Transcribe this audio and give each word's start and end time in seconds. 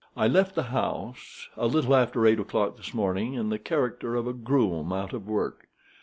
I 0.17 0.27
left 0.27 0.55
the 0.55 0.63
house 0.73 1.47
a 1.55 1.67
little 1.67 1.95
after 1.95 2.25
eight 2.25 2.39
o'clock 2.39 2.75
this 2.75 2.91
morning 2.91 3.35
in 3.35 3.49
the 3.49 3.59
character 3.59 4.15
of 4.15 4.25
a 4.25 4.33
groom 4.33 4.91
out 4.91 5.13
of 5.13 5.27
work. 5.27 5.67